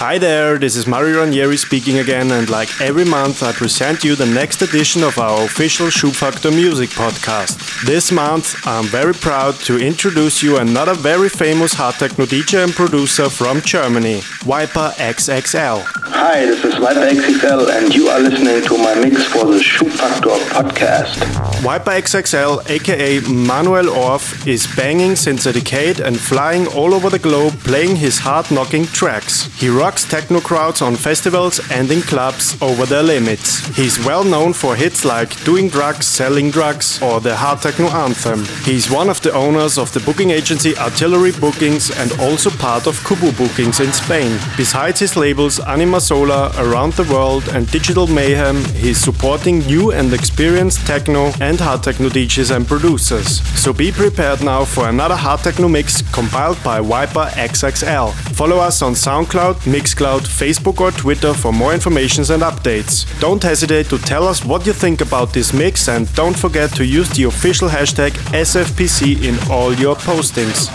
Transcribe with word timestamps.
Hi 0.00 0.16
there, 0.16 0.56
this 0.56 0.76
is 0.76 0.86
Mario 0.86 1.20
Ranieri 1.20 1.58
speaking 1.58 1.98
again, 1.98 2.30
and 2.30 2.48
like 2.48 2.80
every 2.80 3.04
month, 3.04 3.42
I 3.42 3.52
present 3.52 4.02
you 4.02 4.16
the 4.16 4.24
next 4.24 4.62
edition 4.62 5.02
of 5.02 5.18
our 5.18 5.44
official 5.44 5.88
Schubfaktor 5.88 6.50
music 6.50 6.88
podcast. 6.88 7.84
This 7.84 8.10
month, 8.10 8.66
I'm 8.66 8.86
very 8.86 9.12
proud 9.12 9.56
to 9.66 9.78
introduce 9.78 10.42
you 10.42 10.56
another 10.56 10.94
very 10.94 11.28
famous 11.28 11.74
hard 11.74 11.96
techno 11.96 12.24
DJ 12.24 12.64
and 12.64 12.72
producer 12.72 13.28
from 13.28 13.60
Germany, 13.60 14.22
Viper 14.40 14.94
XXL. 14.96 15.82
Hi, 15.84 16.46
this 16.46 16.64
is 16.64 16.76
Viper 16.76 17.00
XXL, 17.00 17.68
and 17.68 17.94
you 17.94 18.08
are 18.08 18.20
listening 18.20 18.62
to 18.68 18.78
my 18.78 18.94
mix 18.94 19.22
for 19.26 19.44
the 19.44 19.58
Schubfaktor 19.58 20.38
podcast. 20.48 21.49
Viper 21.60 21.90
XXL, 21.90 22.70
aka 22.70 23.20
Manuel 23.28 23.84
Orff, 23.84 24.46
is 24.46 24.66
banging 24.76 25.14
since 25.14 25.44
a 25.44 25.52
decade 25.52 26.00
and 26.00 26.18
flying 26.18 26.66
all 26.68 26.94
over 26.94 27.10
the 27.10 27.18
globe 27.18 27.52
playing 27.60 27.96
his 27.96 28.18
hard 28.18 28.50
knocking 28.50 28.86
tracks. 28.86 29.44
He 29.60 29.68
rocks 29.68 30.08
techno 30.08 30.40
crowds 30.40 30.80
on 30.80 30.96
festivals 30.96 31.60
and 31.70 31.90
in 31.90 32.00
clubs 32.00 32.56
over 32.62 32.86
their 32.86 33.02
limits. 33.02 33.66
He's 33.76 34.02
well 34.06 34.24
known 34.24 34.54
for 34.54 34.74
hits 34.74 35.04
like 35.04 35.44
Doing 35.44 35.68
Drugs, 35.68 36.06
Selling 36.06 36.50
Drugs, 36.50 37.02
or 37.02 37.20
the 37.20 37.36
Hard 37.36 37.60
Techno 37.60 37.88
Anthem. 37.88 38.46
He's 38.64 38.90
one 38.90 39.10
of 39.10 39.20
the 39.20 39.34
owners 39.34 39.76
of 39.76 39.92
the 39.92 40.00
booking 40.00 40.30
agency 40.30 40.74
Artillery 40.78 41.32
Bookings 41.32 41.90
and 41.90 42.10
also 42.20 42.48
part 42.48 42.86
of 42.86 42.94
Kubu 43.04 43.36
Bookings 43.36 43.80
in 43.80 43.92
Spain. 43.92 44.38
Besides 44.56 45.00
his 45.00 45.14
labels 45.14 45.60
Anima 45.60 46.00
Solar, 46.00 46.50
Around 46.56 46.94
the 46.94 47.04
World, 47.12 47.46
and 47.48 47.70
Digital 47.70 48.06
Mayhem, 48.06 48.64
he's 48.76 48.96
supporting 48.98 49.58
new 49.58 49.92
and 49.92 50.14
experienced 50.14 50.86
techno 50.86 51.32
and 51.38 51.49
hard 51.58 51.82
techno 51.82 52.08
DJs 52.08 52.54
and 52.54 52.66
producers. 52.68 53.40
So 53.58 53.72
be 53.72 53.90
prepared 53.90 54.44
now 54.44 54.64
for 54.64 54.88
another 54.88 55.16
hard 55.16 55.40
techno 55.40 55.68
mix 55.68 56.02
compiled 56.12 56.62
by 56.62 56.80
Viper 56.80 57.30
XXL. 57.32 58.12
Follow 58.36 58.58
us 58.58 58.82
on 58.82 58.92
SoundCloud, 58.92 59.54
Mixcloud, 59.64 60.20
Facebook, 60.20 60.80
or 60.80 60.90
Twitter 60.92 61.34
for 61.34 61.52
more 61.52 61.72
information 61.72 62.22
and 62.30 62.42
updates. 62.42 63.04
Don't 63.20 63.42
hesitate 63.42 63.86
to 63.86 63.98
tell 63.98 64.28
us 64.28 64.44
what 64.44 64.66
you 64.66 64.72
think 64.72 65.00
about 65.00 65.32
this 65.32 65.52
mix 65.52 65.88
and 65.88 66.12
don't 66.14 66.36
forget 66.36 66.70
to 66.74 66.84
use 66.84 67.08
the 67.10 67.24
official 67.24 67.68
hashtag 67.68 68.10
SFPC 68.32 69.24
in 69.24 69.36
all 69.50 69.72
your 69.74 69.96
postings. 69.96 70.68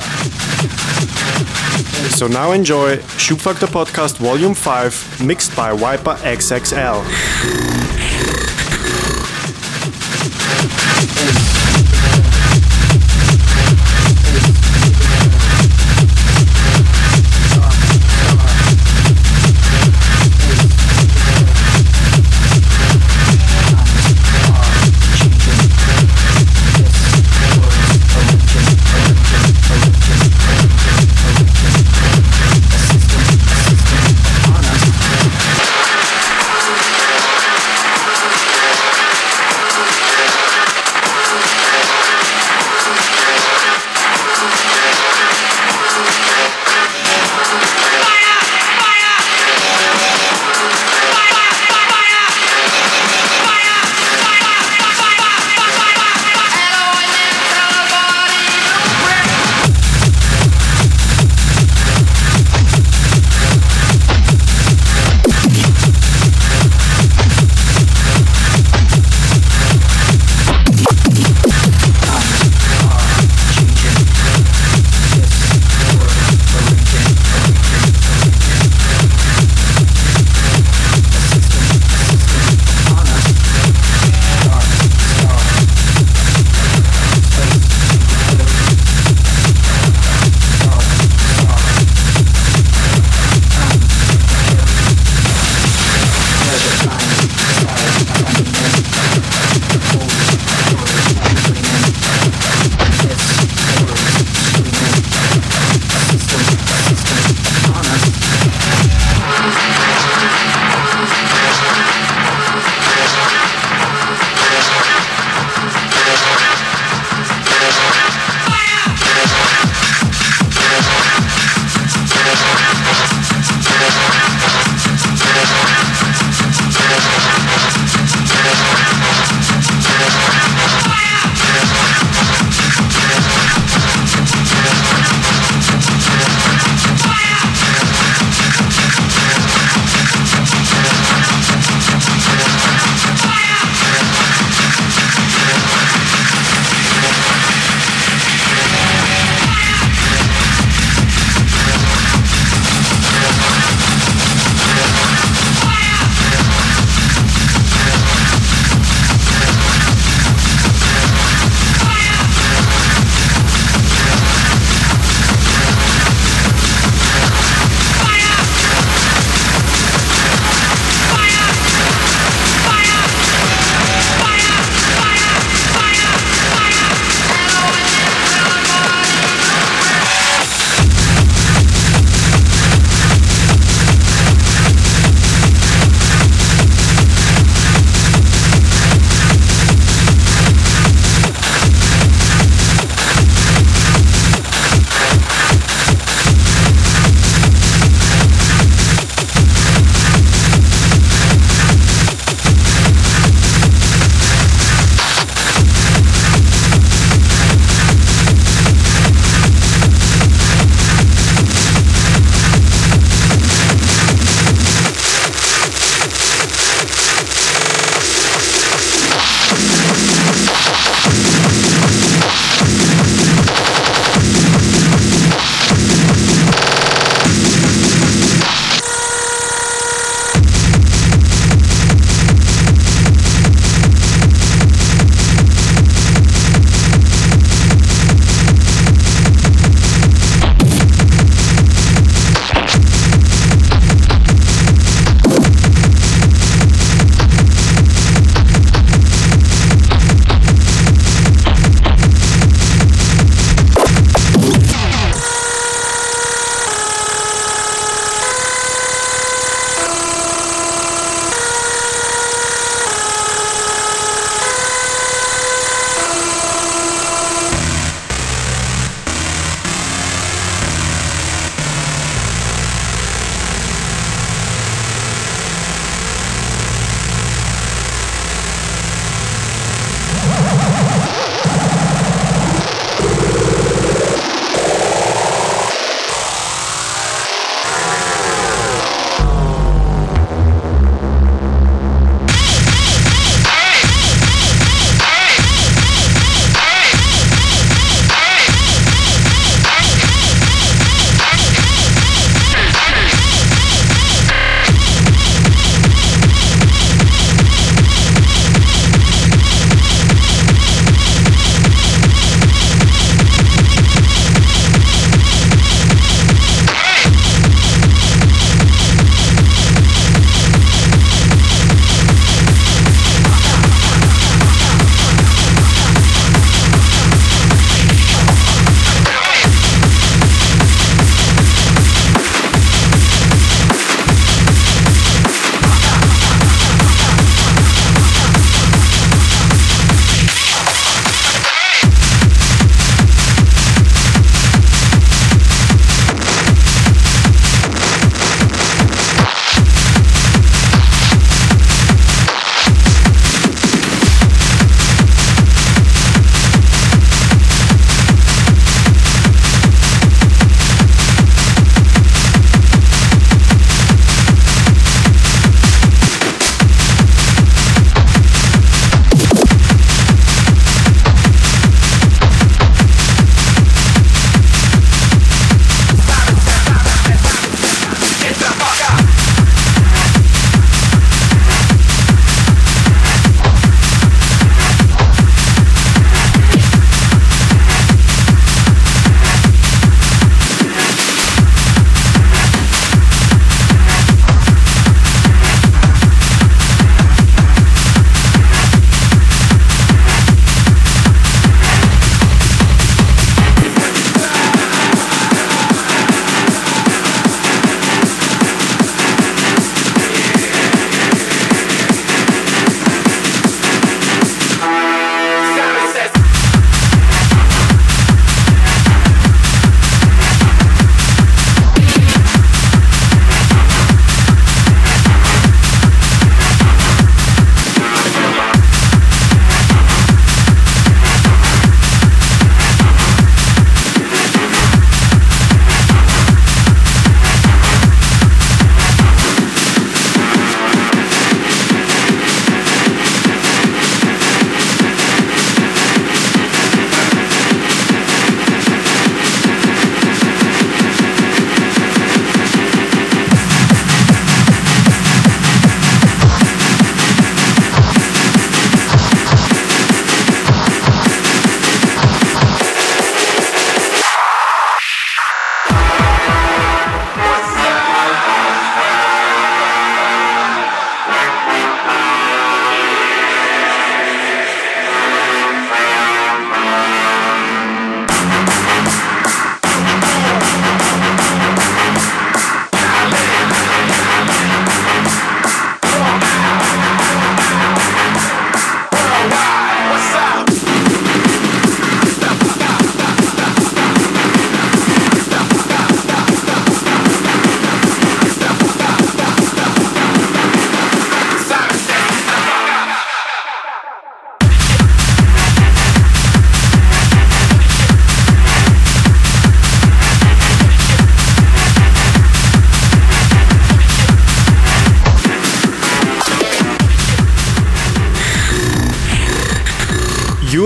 So 2.18 2.28
now 2.28 2.52
enjoy 2.54 2.98
Schubfaktor 3.18 3.68
Podcast 3.68 4.18
Volume 4.18 4.54
5, 4.54 5.22
mixed 5.24 5.56
by 5.56 5.74
Viper 5.74 6.16
XXL. 6.24 7.95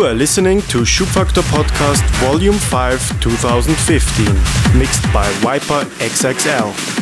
Are 0.10 0.16
listening 0.16 0.60
to 0.62 0.80
Schubfaktor 0.80 1.44
Podcast 1.52 2.04
Volume 2.26 2.56
5 2.56 3.20
2015, 3.20 4.80
mixed 4.80 5.04
by 5.14 5.30
Viper 5.42 5.86
XXL. 6.00 6.99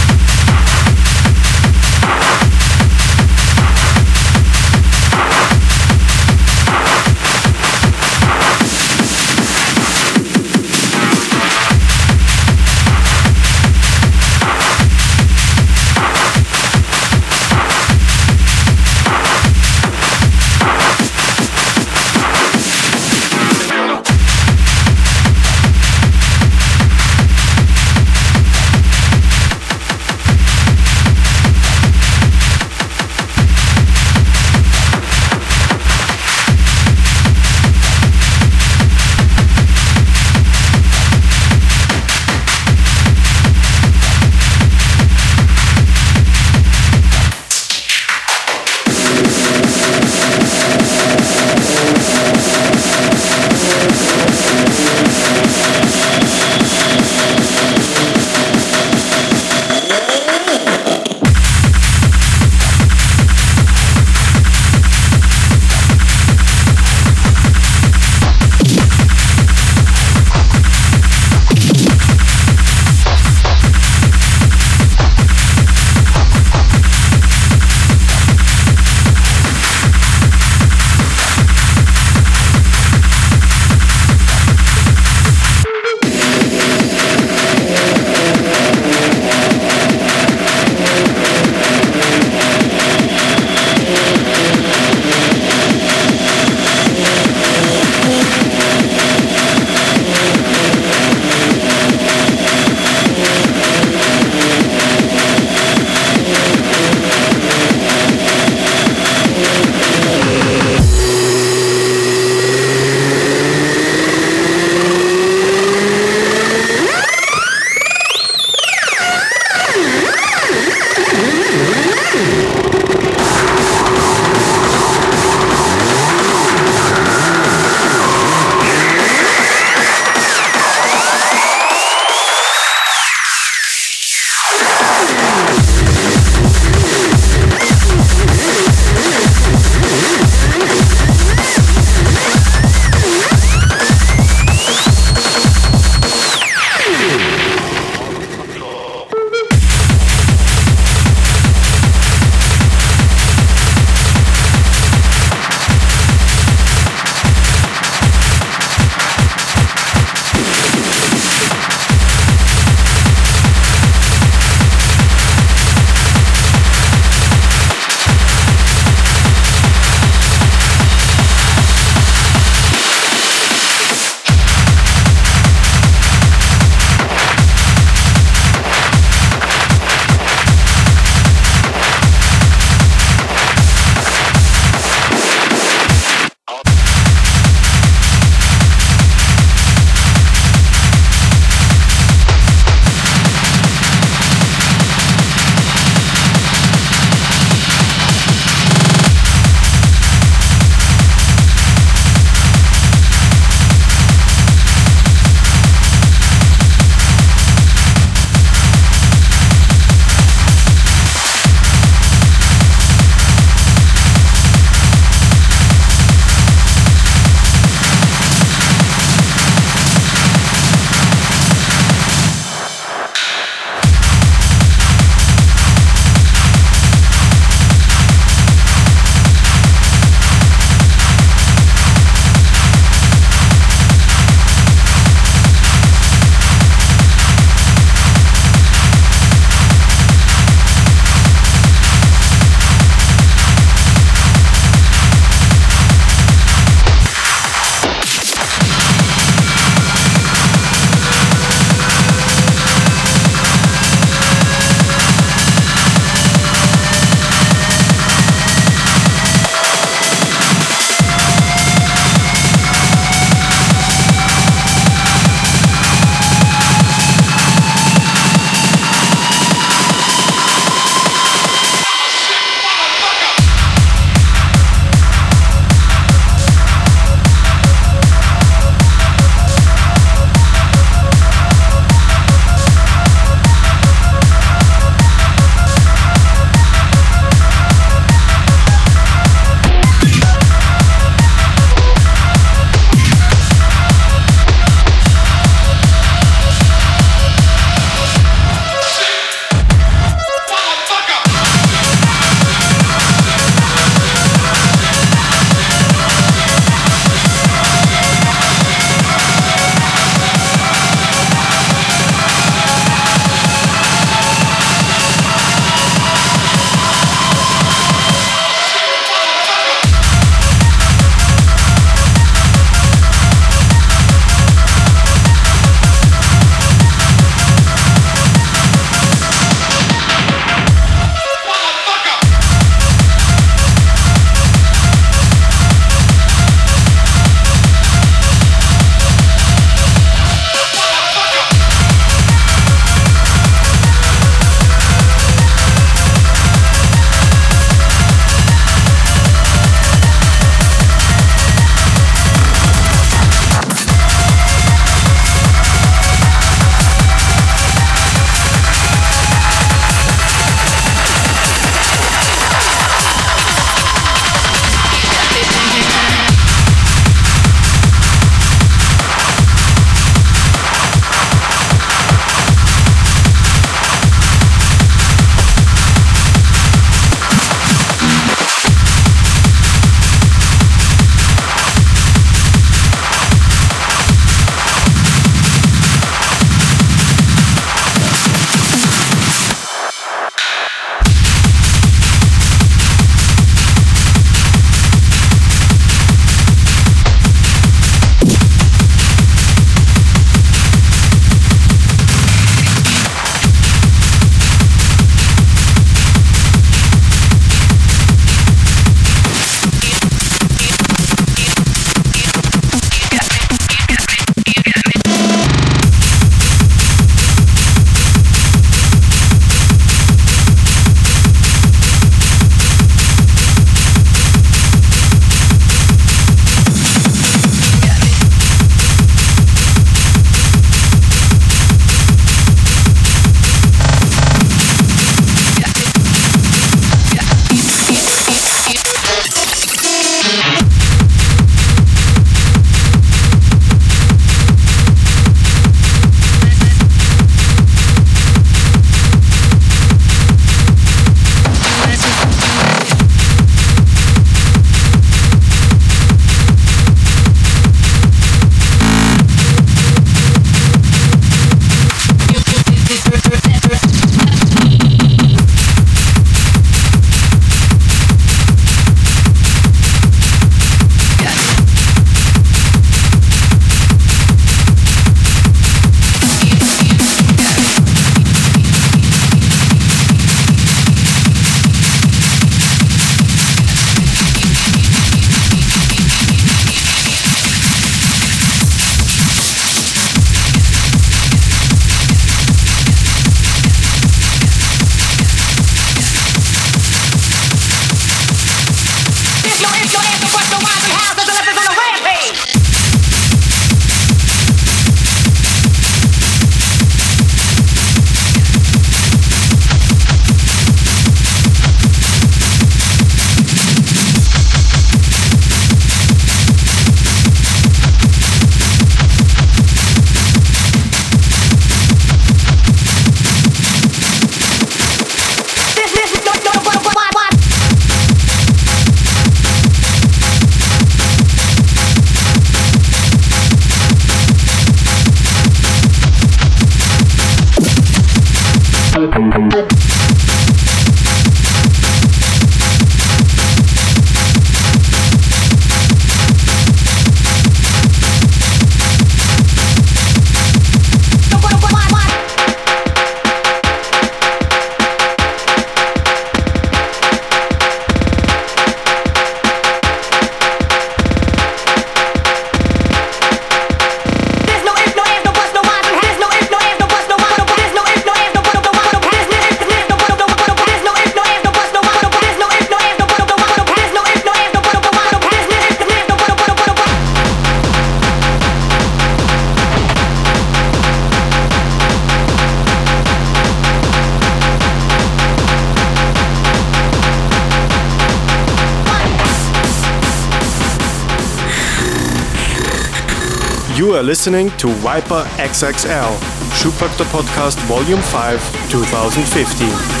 Listening 594.11 594.49
to 594.57 594.67
Viper 594.83 595.23
XXL, 595.37 596.11
Schubfaktor 596.51 597.05
Podcast 597.05 597.57
Volume 597.67 598.01
5, 598.01 598.69
2015. 598.69 600.00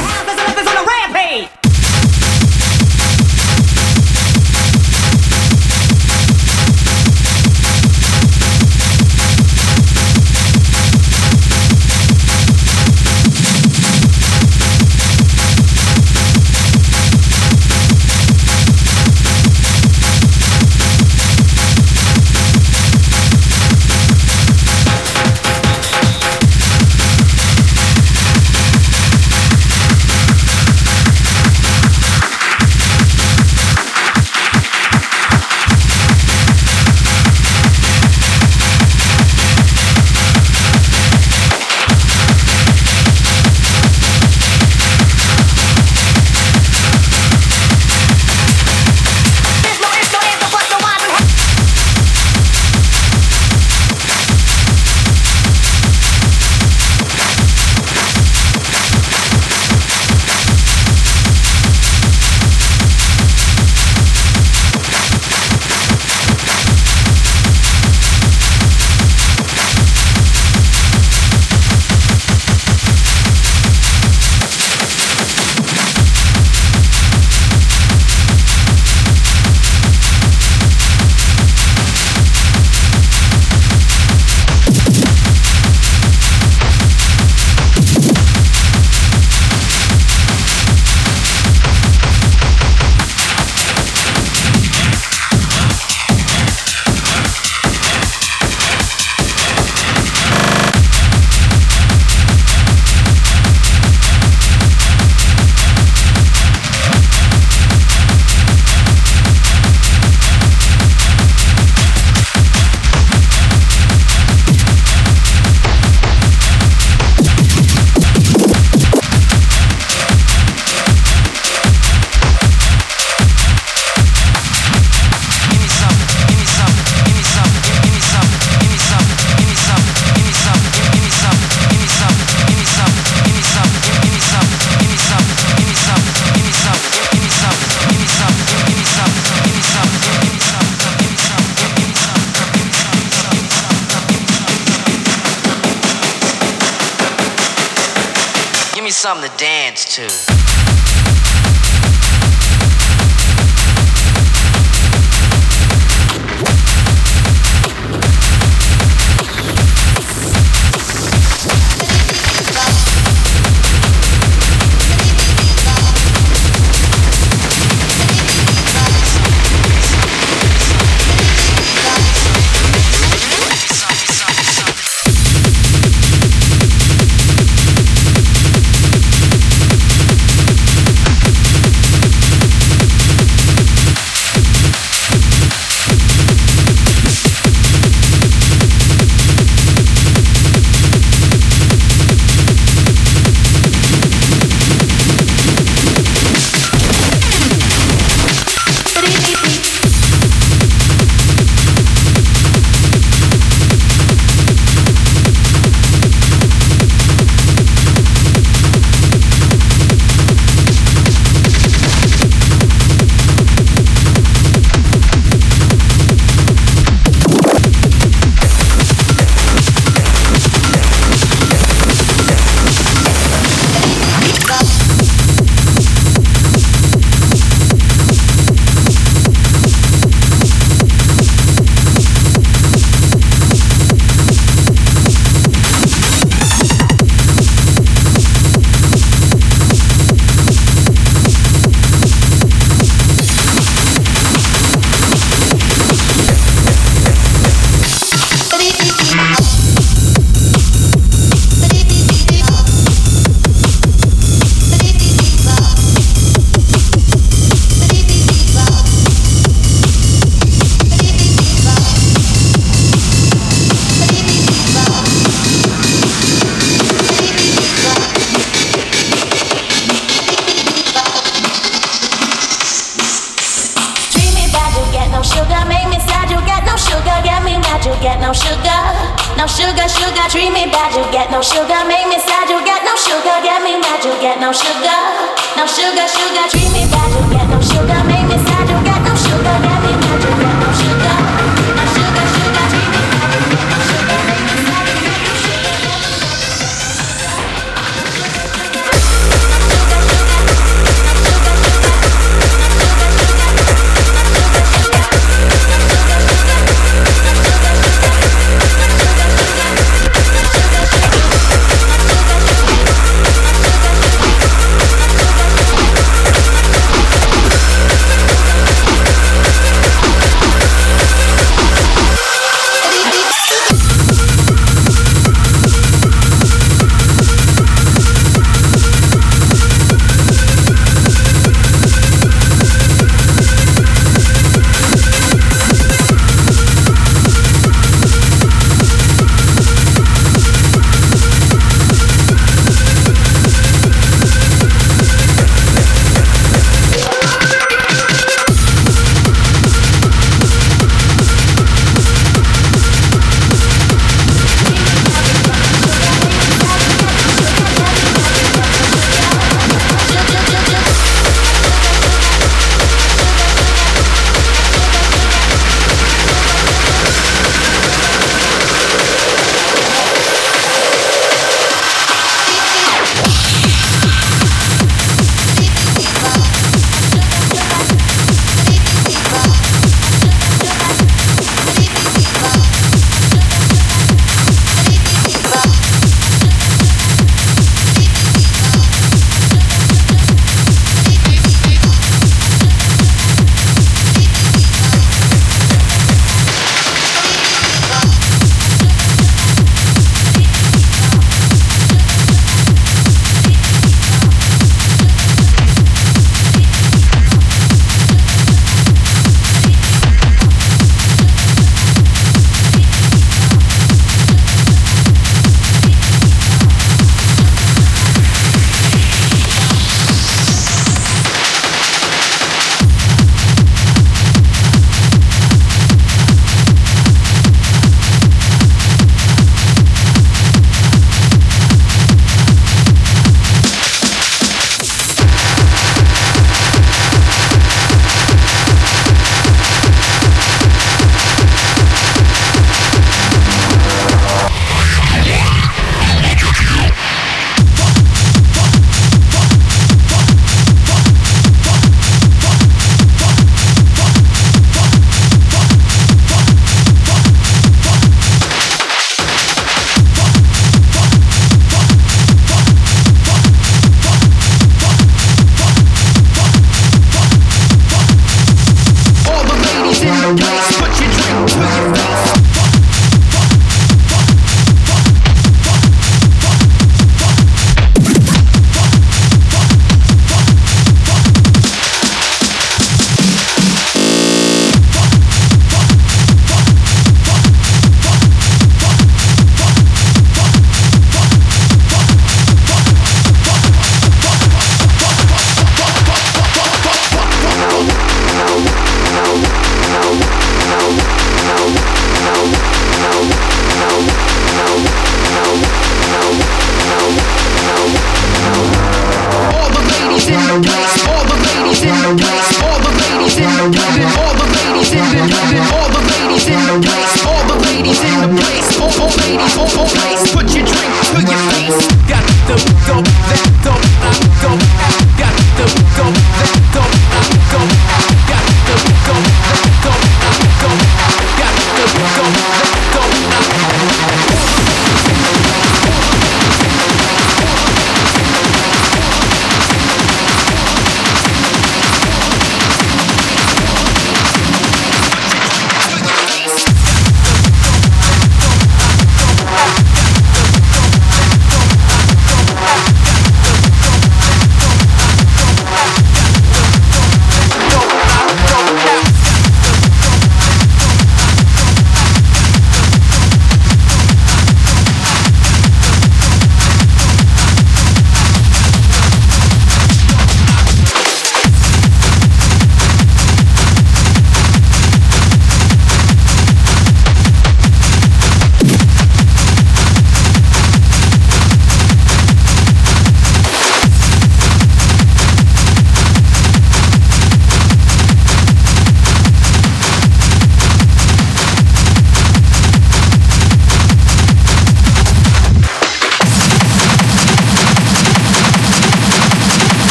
something 149.13 149.29
to 149.29 149.37
dance 149.37 149.95
to. 149.95 150.30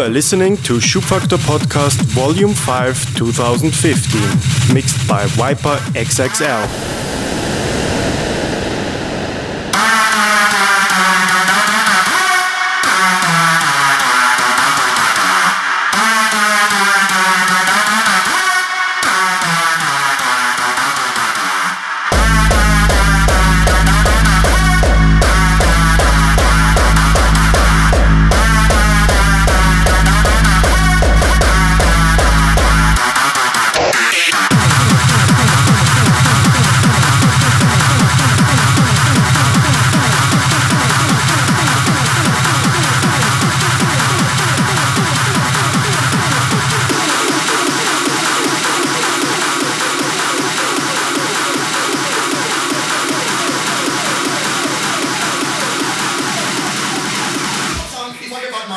You 0.00 0.06
are 0.06 0.08
listening 0.08 0.56
to 0.62 0.78
Schubfaktor 0.78 1.36
Podcast 1.36 2.00
Volume 2.14 2.54
5 2.54 3.16
2015, 3.16 4.74
mixed 4.74 5.06
by 5.06 5.26
Viper 5.26 5.76
XXL. 5.92 6.99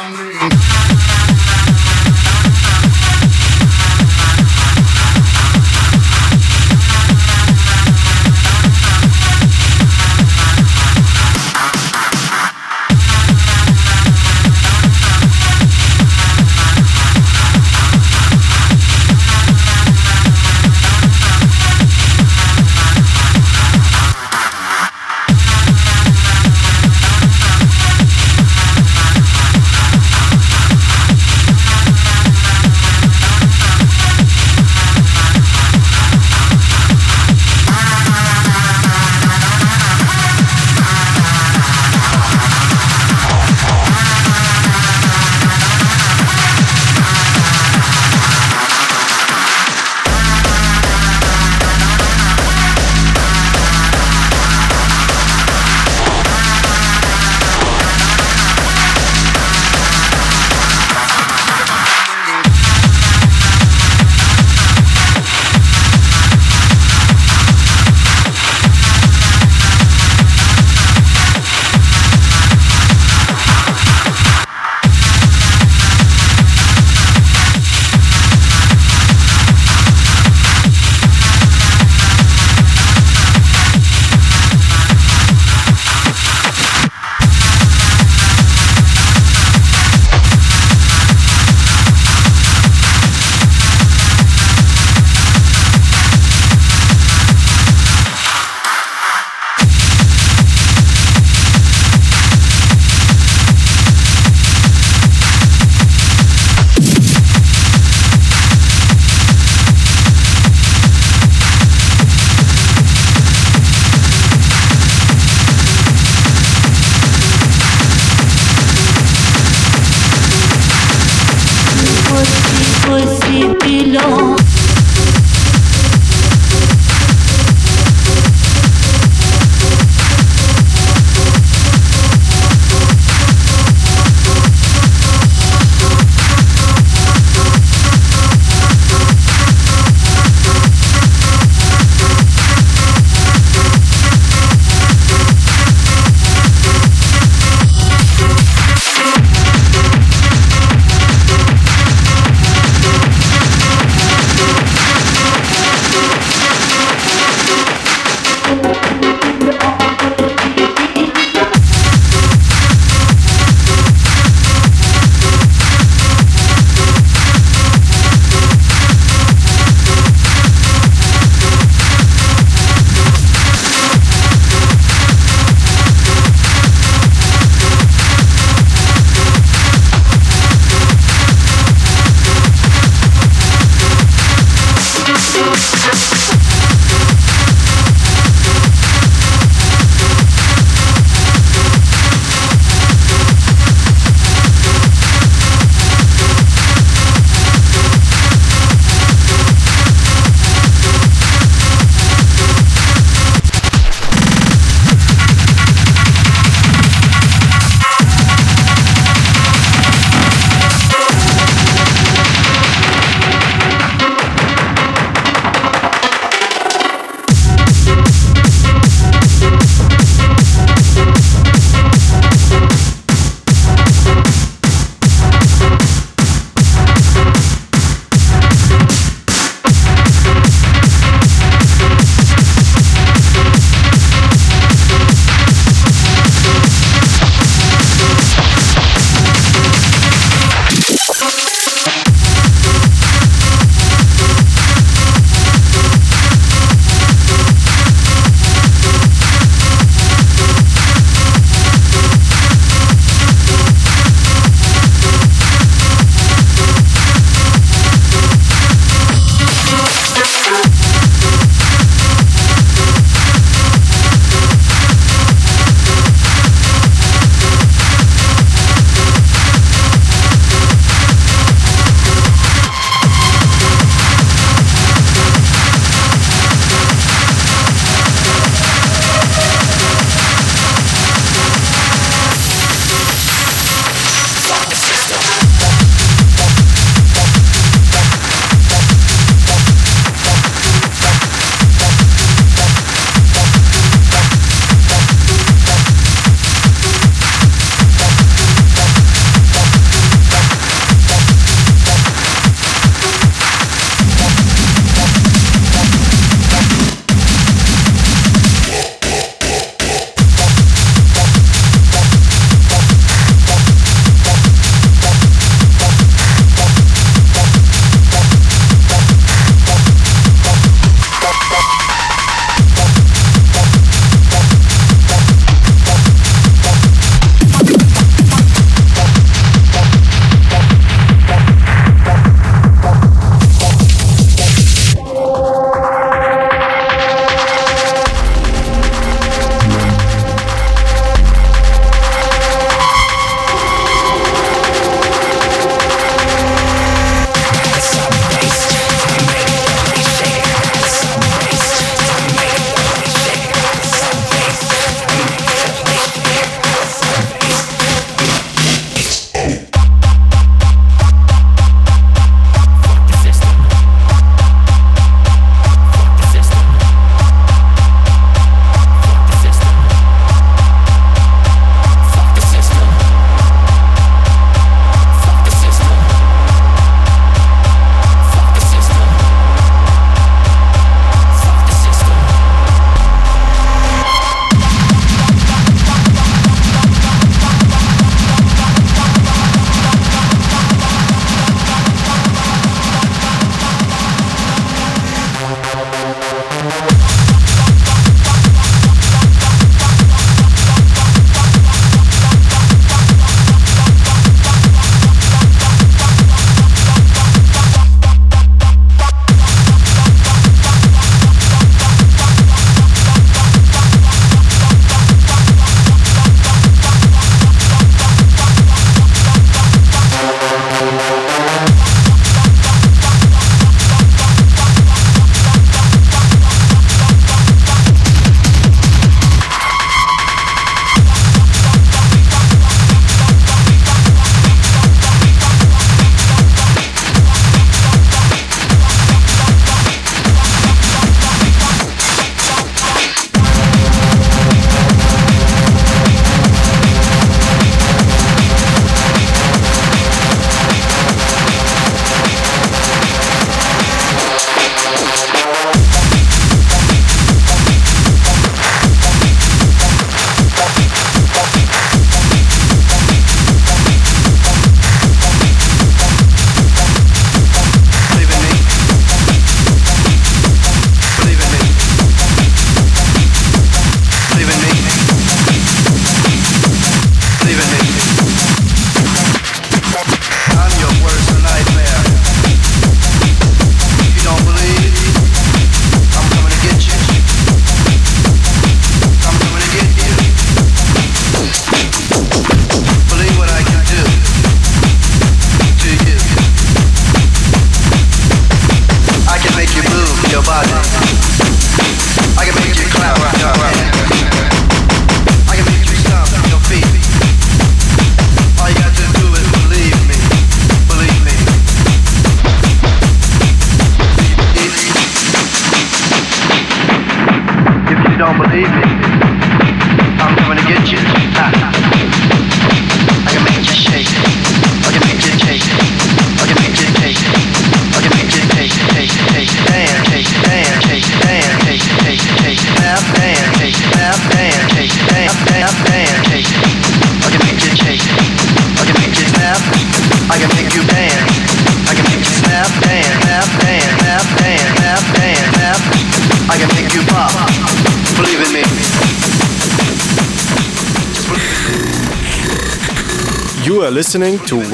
hungry. 0.04 0.73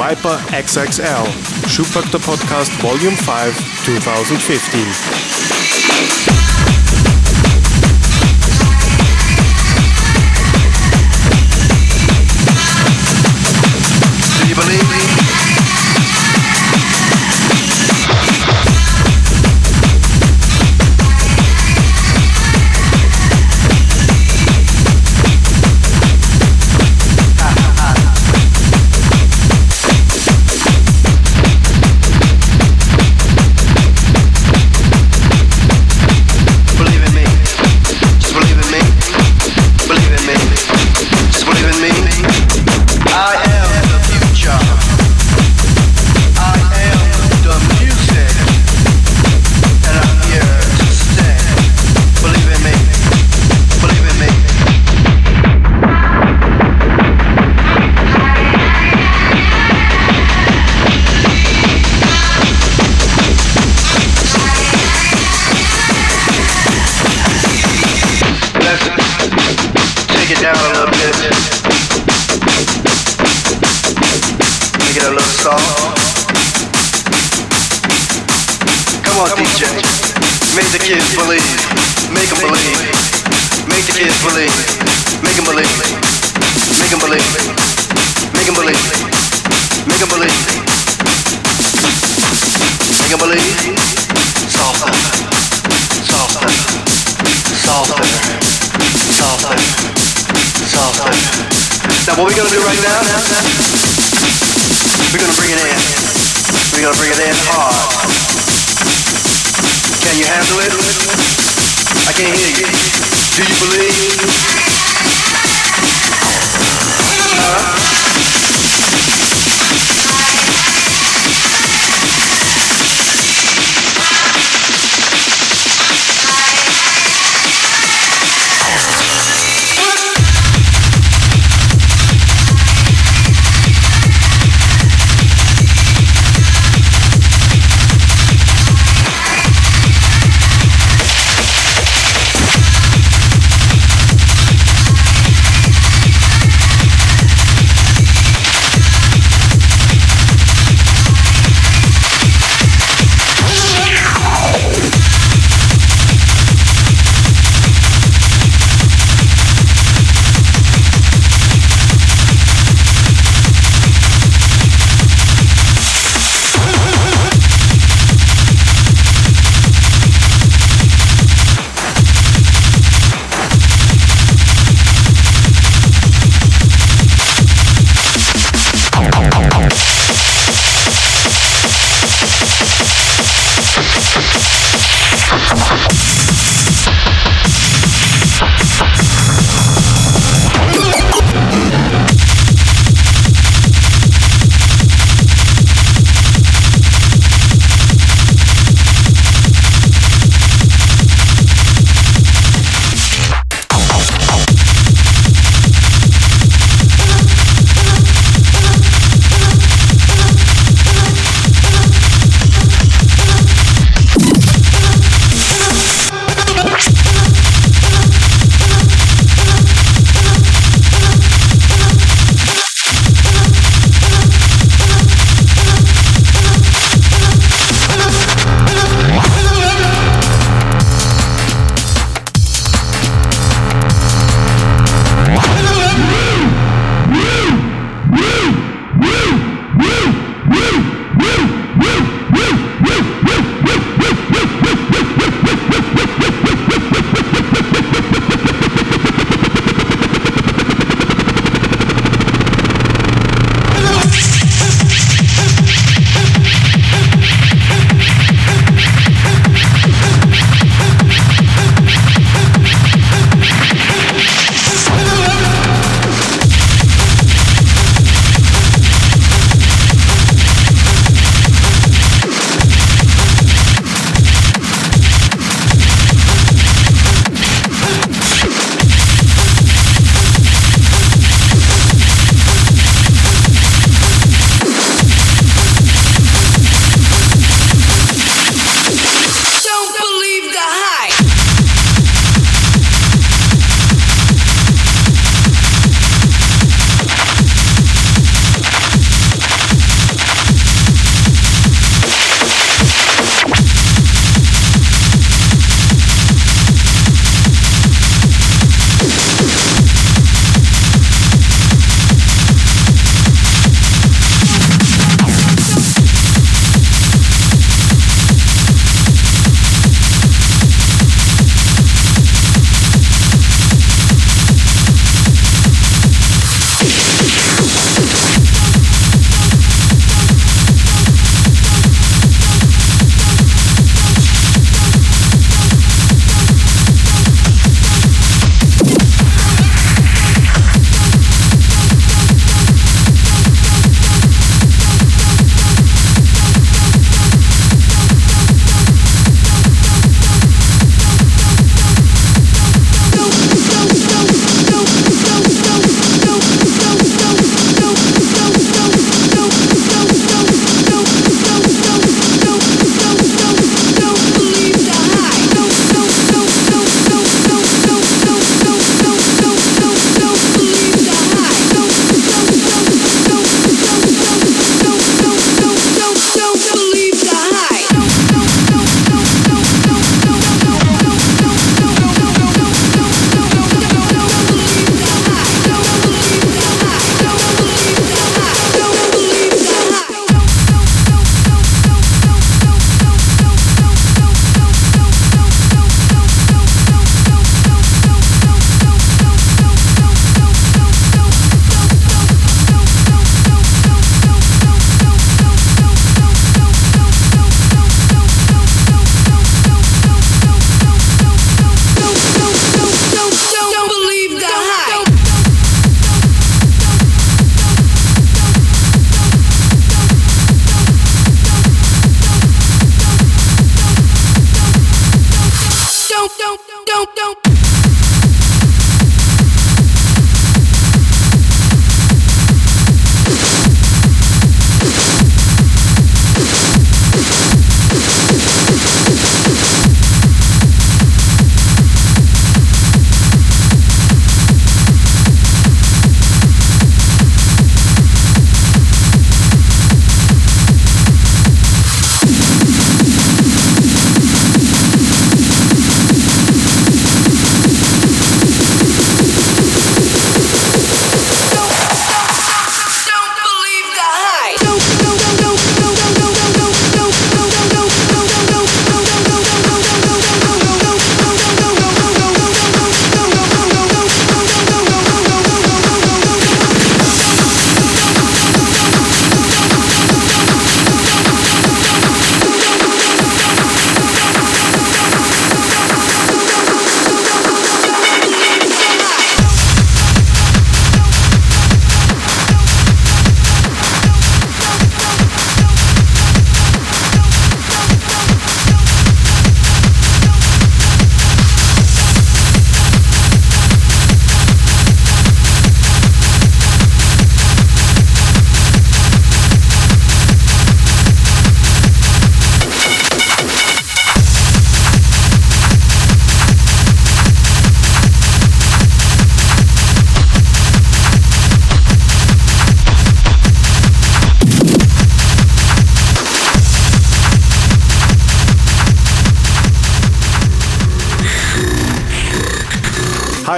Viper 0.09 0.39
XXL, 0.51 1.27
Schubfaktor 1.67 2.19
Podcast 2.19 2.71
Volume 2.81 3.15
5, 3.15 3.53
2015. 3.85 5.28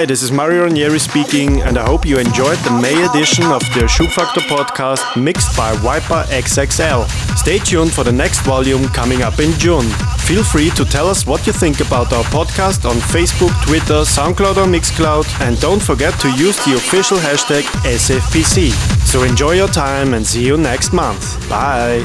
Hi, 0.02 0.06
this 0.08 0.24
is 0.24 0.32
Mario 0.32 0.64
Ranieri 0.64 0.97
speaking, 0.97 1.62
and 1.62 1.78
I 1.78 1.86
hope 1.86 2.08
you 2.08 2.18
enjoyed 2.18 2.58
the 2.66 2.72
May 2.82 3.06
edition 3.06 3.45
of 3.45 3.62
the 3.76 3.86
Schubfaktor 3.86 4.41
podcast 4.49 5.16
mixed 5.16 5.56
by 5.56 5.76
Viper 5.76 6.26
XXL. 6.30 7.08
Stay 7.38 7.60
tuned 7.60 7.93
for 7.93 8.04
the 8.04 8.12
next 8.12 8.39
volume 8.39 8.88
coming 8.88 9.22
up 9.22 9.38
in 9.38 9.52
June. 9.60 9.86
Feel 10.26 10.43
free 10.43 10.72
to 10.72 10.86
tell 10.86 11.08
us 11.08 11.28
what 11.28 11.45
you 11.45 11.54
think 11.54 11.82
about 11.82 12.14
our 12.14 12.24
podcast 12.24 12.89
on 12.89 12.95
Facebook, 12.95 13.54
Twitter, 13.68 14.02
SoundCloud, 14.02 14.58
or 14.58 14.66
Mixcloud, 14.66 15.28
and 15.39 15.62
don't 15.62 15.84
forget 15.84 16.20
to 16.22 16.32
use 16.32 16.58
the 16.66 16.74
official 16.74 17.18
hashtag 17.18 17.62
SFPC. 17.86 18.72
So 19.06 19.22
enjoy 19.22 19.52
your 19.52 19.68
time 19.68 20.16
and 20.16 20.26
see 20.26 20.43
you 20.43 20.58
next 20.58 20.93
month. 20.93 21.47
Bye. 21.47 22.02